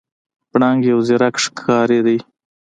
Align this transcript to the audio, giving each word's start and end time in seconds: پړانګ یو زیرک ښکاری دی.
پړانګ 0.51 0.81
یو 0.91 0.99
زیرک 1.07 1.35
ښکاری 1.43 1.99
دی. 2.05 2.17